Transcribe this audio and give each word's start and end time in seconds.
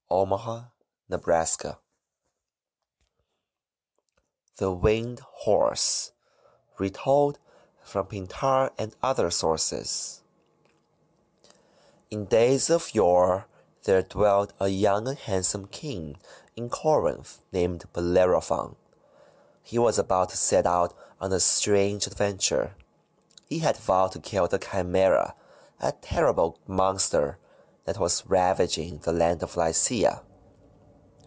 THE 0.19 0.29
WINGED 0.29 1.23
HORSE 1.23 1.77
397 1.77 1.77
THE 4.57 4.71
WINGED 4.73 5.19
HORSE 5.43 6.11
Retold 6.77 7.39
from 7.81 8.07
Pindar 8.07 8.71
and 8.77 8.93
Other 9.01 9.31
Sources 9.31 10.21
IN 12.09 12.25
days 12.25 12.69
of 12.69 12.93
yore 12.93 13.45
there 13.83 14.01
dwelt 14.03 14.51
a 14.59 14.67
young 14.67 15.07
and 15.07 15.17
hand 15.17 15.45
some 15.45 15.67
King 15.67 16.17
in 16.57 16.69
Corinth, 16.69 17.39
named 17.53 17.85
Bellerophon. 17.93 18.75
He 19.63 19.79
was 19.79 19.97
about 19.97 20.27
to 20.31 20.37
set 20.37 20.65
out 20.67 20.93
on 21.21 21.31
a 21.31 21.39
strange 21.39 22.05
adventure. 22.05 22.75
He 23.45 23.59
had 23.59 23.77
vowed 23.77 24.11
to 24.11 24.19
kill 24.19 24.49
the 24.49 24.59
Chimsera, 24.59 25.35
a 25.79 25.93
terrible 25.93 26.59
monster 26.67 27.37
that 27.85 27.97
was 27.97 28.23
ravaging 28.27 28.99
the 28.99 29.11
land 29.11 29.41
of 29.41 29.57
Lycia. 29.57 30.21